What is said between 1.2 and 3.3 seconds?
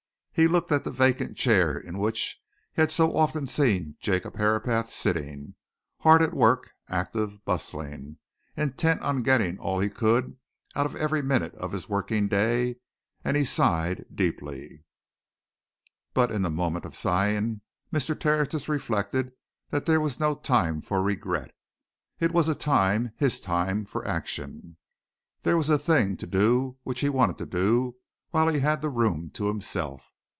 chair in which he had so